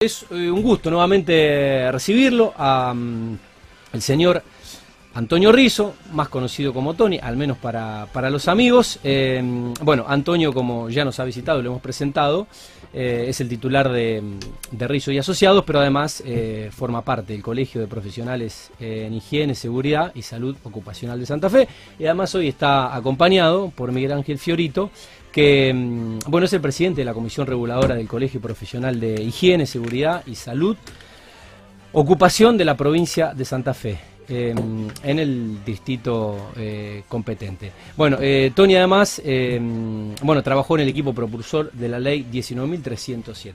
[0.00, 3.36] Es eh, un gusto nuevamente recibirlo a mm,
[3.98, 4.44] señor
[5.14, 9.00] Antonio Rizo, más conocido como Tony, al menos para, para los amigos.
[9.02, 9.42] Eh,
[9.82, 12.46] bueno, Antonio, como ya nos ha visitado, lo hemos presentado,
[12.94, 14.22] eh, es el titular de,
[14.70, 16.22] de Rizo y Asociados, pero además
[16.70, 21.66] forma parte del Colegio de Profesionales en Higiene, Seguridad y Salud Ocupacional de Santa Fe.
[21.98, 24.92] Y además hoy está acompañado por Miguel Ángel Fiorito,
[25.32, 29.66] que mm, bueno, es el presidente de la Comisión Reguladora del Colegio Profesional de Higiene,
[29.66, 30.76] Seguridad y Salud,
[31.92, 33.98] ocupación de la provincia de Santa Fe.
[34.30, 37.72] Em, en el distrito eh, competente.
[37.96, 43.54] Bueno, eh, Tony además em, bueno, trabajó en el equipo propulsor de la ley 19.307.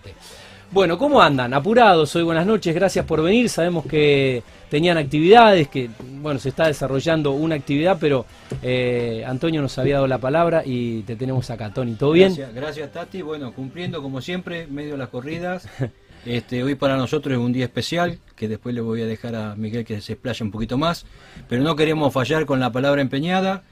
[0.71, 1.53] Bueno, ¿cómo andan?
[1.53, 3.49] Apurados, hoy buenas noches, gracias por venir.
[3.49, 5.91] Sabemos que tenían actividades, que
[6.23, 8.25] bueno, se está desarrollando una actividad, pero
[8.61, 11.93] eh, Antonio nos había dado la palabra y te tenemos acá, Tony.
[11.93, 12.35] ¿Todo bien?
[12.55, 13.21] Gracias, Tati.
[13.21, 15.67] Bueno, cumpliendo como siempre, medio de las corridas.
[16.25, 19.57] Este, hoy para nosotros es un día especial, que después le voy a dejar a
[19.57, 21.05] Miguel que se explaye un poquito más,
[21.49, 23.63] pero no queremos fallar con la palabra empeñada.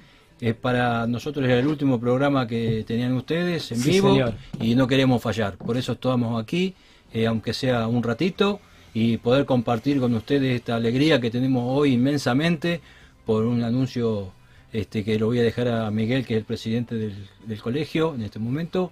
[0.41, 4.17] Es para nosotros el último programa que tenían ustedes en vivo
[4.59, 5.55] y no queremos fallar.
[5.55, 6.75] Por eso estamos aquí
[7.13, 8.61] eh, aunque sea un ratito,
[8.93, 12.81] y poder compartir con ustedes esta alegría que tenemos hoy inmensamente
[13.25, 14.33] por un anuncio
[14.73, 18.15] este, que lo voy a dejar a Miguel, que es el presidente del, del colegio
[18.15, 18.91] en este momento,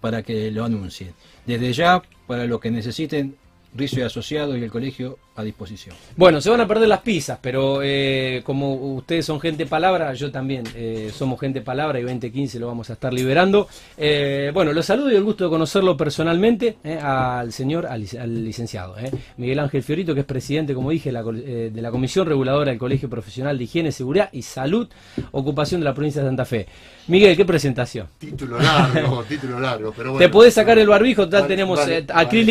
[0.00, 1.12] para que lo anuncien.
[1.46, 3.36] Desde ya, para lo que necesiten,
[3.74, 5.96] Rizo y Asociado y el colegio a disposición.
[6.16, 10.30] Bueno, se van a perder las pizzas, pero eh, como ustedes son gente palabra, yo
[10.30, 13.68] también eh, somos gente palabra y 2015 lo vamos a estar liberando.
[13.96, 18.06] Eh, bueno, los saludo y el gusto de conocerlo personalmente al señor, al,
[18.44, 18.96] licenciado
[19.36, 23.58] Miguel Ángel Fiorito, que es presidente, como dije, de la Comisión Reguladora del Colegio Profesional
[23.58, 24.88] de Higiene, Seguridad y Salud,
[25.32, 26.66] ocupación de la provincia de Santa Fe.
[27.08, 28.06] Miguel, ¿qué presentación?
[28.18, 30.24] Título largo, título largo, pero bueno.
[30.24, 31.80] Te podés sacar el barbijo, ya tenemos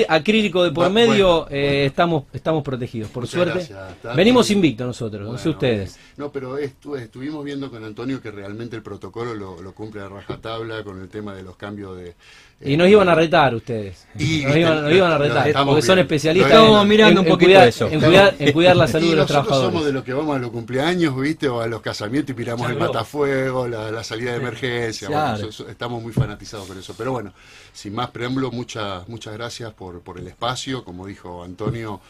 [0.07, 2.78] acrílico de por medio, estamos, estamos protegidos,
[3.11, 3.67] por suerte.
[4.15, 5.97] Venimos invictos nosotros, no sé ustedes.
[6.17, 11.01] No, pero estuvimos viendo con Antonio que realmente el protocolo lo, cumple a rajatabla con
[11.01, 12.15] el tema de los cambios de...
[12.61, 14.05] y nos iban a retar ustedes.
[14.17, 17.87] Y, nos, iban, a retar, porque son especialistas Estamos mirando un poquito cuidar, eso.
[17.89, 19.71] En cuidar, la salud de los trabajadores.
[19.71, 21.47] somos de los que vamos a los cumpleaños, ¿viste?
[21.47, 25.37] O a los casamientos y piramos el matafuego, la, salida de emergencia.
[25.69, 26.93] estamos muy fanatizados con eso.
[26.97, 27.33] Pero bueno,
[27.73, 30.83] sin más preámbulo, muchas, muchas gracias por, por el espacio.
[30.83, 32.01] Como dijo Antonio,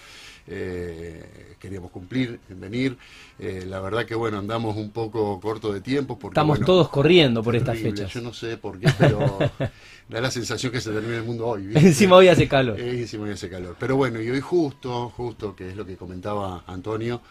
[0.47, 2.97] eh, queríamos cumplir, venir.
[3.37, 6.17] Eh, la verdad que bueno, andamos un poco corto de tiempo.
[6.17, 8.11] Porque, Estamos todos corriendo por estas fechas.
[8.11, 9.19] Yo no sé por qué, pero
[10.09, 11.71] da la sensación que se termina el mundo hoy.
[11.75, 12.79] encima hoy hace calor.
[12.79, 13.75] Eh, encima hoy hace calor.
[13.79, 17.21] Pero bueno, y hoy justo, justo, que es lo que comentaba Antonio,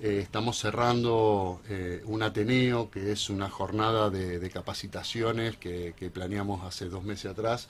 [0.00, 1.62] eh, estamos cerrando
[2.04, 7.68] un Ateneo, que es una jornada de, capacitaciones que, que planeamos hace dos meses atrás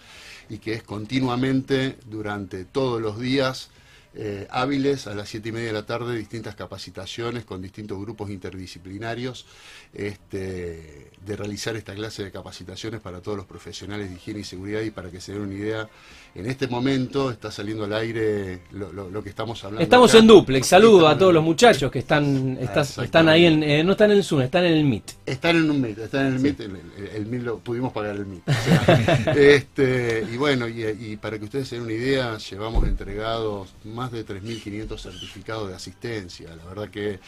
[0.48, 3.70] y que es continuamente durante todos los días
[4.18, 8.30] eh, hábiles a las siete y media de la tarde, distintas capacitaciones con distintos grupos
[8.30, 9.44] interdisciplinarios
[9.92, 14.80] este, de realizar esta clase de capacitaciones para todos los profesionales de higiene y seguridad
[14.80, 15.88] y para que se den una idea,
[16.34, 19.82] en este momento está saliendo al aire lo, que estamos hablando.
[19.82, 23.92] Estamos en duplex, saludo a todos los muchachos que están, están ahí, en, eh, no
[23.92, 25.12] están en el Zoom, están en el Meet.
[25.26, 28.42] Están en un Meet, están en el Meet, el, Meet lo pudimos pagar el Meet.
[29.36, 34.05] este, y bueno, y, y para que ustedes se den una idea, llevamos entregados más
[34.12, 36.54] de 3.500 certificados de asistencia.
[36.56, 37.20] La verdad que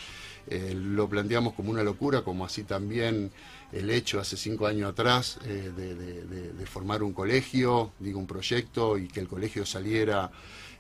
[0.49, 3.31] eh, lo planteamos como una locura, como así también
[3.73, 9.09] el hecho hace cinco años atrás eh, de, formar un colegio, digo un proyecto, y
[9.09, 10.31] que el colegio saliera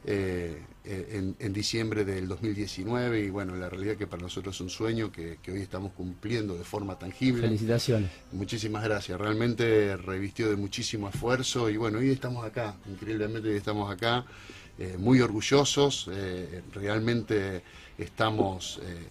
[0.04, 3.20] eh, en, diciembre del 2019.
[3.20, 6.56] Y bueno, la realidad que para nosotros es un sueño que, que, hoy estamos cumpliendo
[6.56, 7.42] de forma tangible.
[7.42, 8.10] Felicitaciones.
[8.32, 9.18] Muchísimas gracias.
[9.18, 14.24] Realmente revistió de muchísimo esfuerzo y bueno, hoy estamos acá, increíblemente hoy estamos acá.
[14.80, 17.62] Eh, muy orgullosos, eh, realmente
[17.98, 19.08] estamos, eh,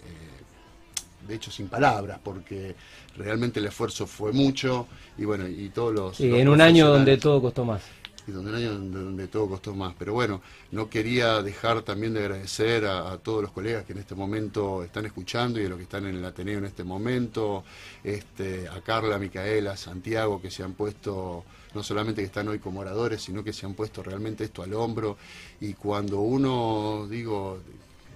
[1.27, 2.75] de hecho, sin palabras, porque
[3.17, 6.17] realmente el esfuerzo fue mucho y bueno, y todos los...
[6.17, 7.81] Sí, en un año donde todo costó más
[8.27, 9.95] y donde un año donde, todo costó más.
[9.97, 14.15] Pero bueno, no quería dejar también de agradecer a, todos los colegas que en este
[14.15, 17.63] momento están escuchando y a los que están en el Ateneo en este momento,
[18.03, 22.50] este, a Carla, a Micaela, a Santiago, que se han puesto, no solamente que están
[22.50, 25.18] hoy como oradores, sino que se han puesto realmente esto al hombro.
[25.62, 27.59] Y cuando uno, digo,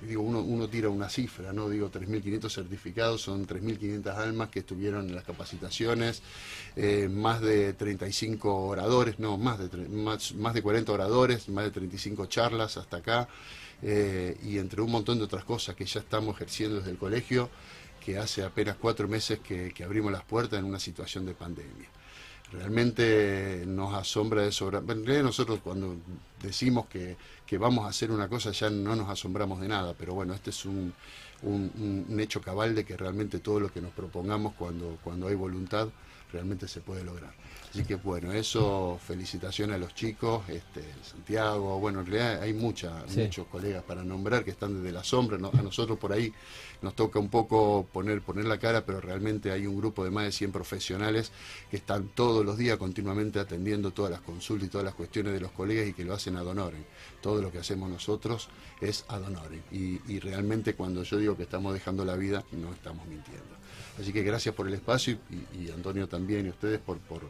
[0.08, 1.70] digo, uno, uno tira una cifra, ¿no?
[1.70, 6.22] Digo, 3.500 certificados, son 3.500 almas que estuvieron en las capacitaciones,
[6.76, 11.72] eh, más de 35 oradores, no, más de, más, más, de 40 oradores, más de
[11.72, 13.28] 35 charlas hasta acá,
[13.82, 17.50] eh, y entre un montón de otras cosas que ya estamos ejerciendo desde el colegio,
[18.04, 21.88] que hace apenas cuatro meses que abrimos las puertas en una situación de pandemia.
[22.52, 24.80] Realmente nos asombra de sobra.
[24.80, 25.96] En realidad nosotros cuando
[26.42, 30.14] decimos que, que, vamos a hacer una cosa ya no nos asombramos de nada, pero
[30.14, 30.94] bueno, este es un,
[31.44, 35.36] un, un, hecho cabal de que realmente todo lo que nos propongamos cuando, cuando hay
[35.36, 35.88] voluntad
[36.32, 37.34] realmente se puede lograr.
[37.72, 43.06] Así que bueno, eso, felicitaciones a los chicos, este, Santiago, bueno, en realidad hay mucha,
[43.16, 46.34] muchos colegas para nombrar que están desde la sombra, a nosotros por ahí
[46.82, 50.26] nos toca un poco poner, poner la cara, pero realmente hay un grupo de más
[50.26, 51.32] de 100 profesionales
[51.70, 55.40] que están todos los días continuamente atendiendo todas las consultas y todas las cuestiones de
[55.40, 56.84] los colegas y que lo hacen ad honorem.
[57.22, 58.50] Todo lo que hacemos nosotros
[58.82, 59.62] es ad honorem.
[59.72, 63.62] Y, y realmente cuando yo digo que estamos dejando la vida, no estamos mintiendo.
[64.00, 67.22] Así que gracias por el espacio y, y Antonio también y ustedes por, por,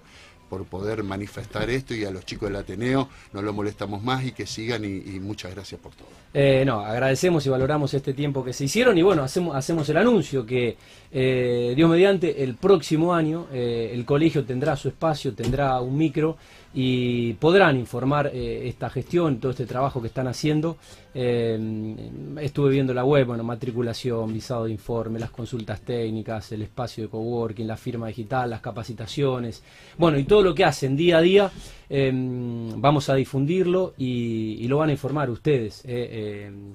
[0.52, 4.34] por, poder manifestar esto y a los chicos del Ateneo no lo molestamos más y
[4.34, 6.08] que sigan y, muchas gracias por todo.
[6.34, 9.98] Eh, no, agradecemos y valoramos este tiempo que se hicieron y bueno, hacemos, hacemos el
[9.98, 10.76] anuncio que
[11.12, 16.38] eh, Dios mediante el próximo año eh, el colegio tendrá su espacio, tendrá un micro
[16.74, 20.78] y podrán informar esta gestión, todo este trabajo que están haciendo.
[21.14, 27.10] Estuve viendo la web, bueno, matriculación, visado de informe, las consultas técnicas, el espacio de
[27.10, 29.62] coworking, la firma digital, las capacitaciones,
[29.98, 31.52] bueno, y todo lo que hacen día a día,
[31.90, 35.84] eh, vamos a difundirlo y, y, lo van a informar ustedes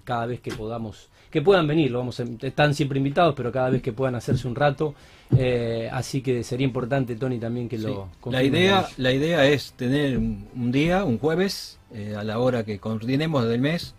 [0.05, 3.71] cada vez que podamos, que puedan venir, lo vamos a, están siempre invitados, pero cada
[3.71, 4.95] vez que puedan hacerse un rato,
[5.37, 7.85] eh, así que sería importante, Tony, también que sí.
[7.85, 12.65] lo la idea La idea es tener un día, un jueves, eh, a la hora
[12.65, 13.95] que coordinemos del mes,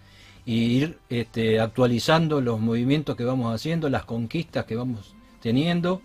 [0.46, 6.02] y ir este, actualizando los movimientos que vamos haciendo, las conquistas que vamos teniendo,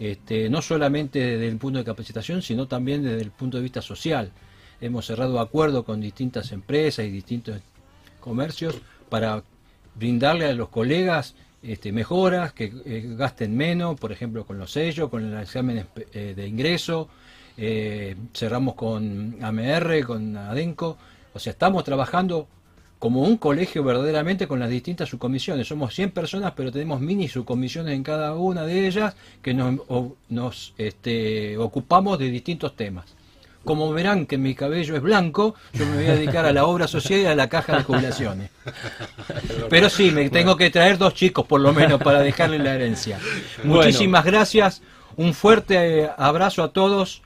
[0.00, 3.82] este, no solamente desde el punto de capacitación, sino también desde el punto de vista
[3.82, 4.32] social.
[4.80, 7.60] Hemos cerrado acuerdos con distintas empresas y distintos
[8.18, 8.80] comercios
[9.10, 9.42] para
[9.94, 15.10] brindarle a los colegas este, mejoras, que eh, gasten menos, por ejemplo con los sellos,
[15.10, 17.08] con el examen eh, de ingreso,
[17.58, 20.96] eh, cerramos con AMR, con ADENCO,
[21.34, 22.48] o sea, estamos trabajando
[23.00, 25.66] como un colegio verdaderamente con las distintas subcomisiones.
[25.66, 30.16] Somos 100 personas, pero tenemos mini subcomisiones en cada una de ellas que nos, o,
[30.28, 33.06] nos este, ocupamos de distintos temas.
[33.64, 36.86] Como verán que mi cabello es blanco, yo me voy a dedicar a la obra
[36.86, 38.50] social y a la caja de jubilaciones.
[39.70, 43.18] Pero sí, me tengo que traer dos chicos por lo menos para dejarle la herencia.
[43.64, 44.36] Muchísimas bueno.
[44.38, 44.82] gracias,
[45.16, 47.22] un fuerte abrazo a todos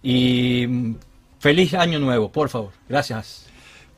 [0.00, 0.94] y
[1.40, 2.70] feliz año nuevo, por favor.
[2.88, 3.48] Gracias.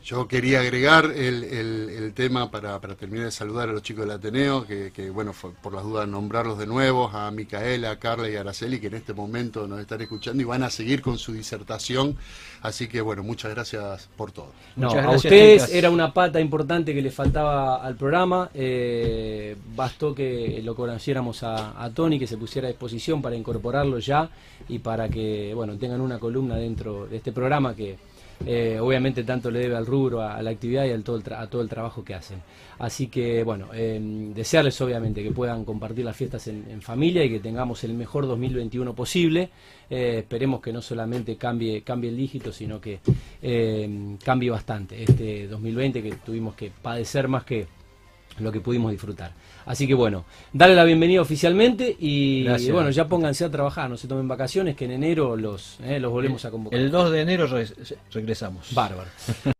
[0.02, 4.06] Yo quería agregar el, el, el tema para, para, terminar de saludar a los chicos
[4.06, 7.98] del Ateneo, que, que, bueno, fue por las dudas nombrarlos de nuevo, a Micaela, a
[7.98, 11.02] Carla y a Araceli, que en este momento nos están escuchando y van a seguir
[11.02, 12.16] con su disertación.
[12.62, 14.52] Así que bueno, muchas gracias por todo.
[14.74, 15.76] No, muchas gracias, a ustedes chicas.
[15.76, 18.50] era una pata importante que le faltaba al programa.
[18.54, 23.98] Eh, bastó que lo conociéramos a, a, Tony, que se pusiera a disposición para incorporarlo
[23.98, 24.30] ya
[24.68, 28.09] y para que bueno tengan una columna dentro de este programa que
[28.46, 31.46] eh, obviamente tanto le debe al rubro, a, la actividad y al todo el a
[31.48, 32.40] todo el trabajo que hacen.
[32.80, 34.00] Así que bueno, eh,
[34.34, 38.94] desearles obviamente que puedan compartir las fiestas en, familia y que tengamos el mejor 2021
[38.94, 39.50] posible.
[39.90, 43.00] Eh, esperemos que no solamente cambie, cambie el dígito, sino que
[43.42, 47.66] eh, cambie bastante este 2020 que tuvimos que padecer más que
[48.38, 49.32] lo que pudimos disfrutar.
[49.66, 53.96] Así que bueno, darle la bienvenida oficialmente y, y, bueno, ya pónganse a trabajar, no
[53.96, 56.78] se tomen vacaciones, que en enero los, eh, los volvemos a convocar.
[56.78, 57.66] El 2 de enero re
[58.12, 58.72] regresamos.
[58.74, 59.10] Bárbaro.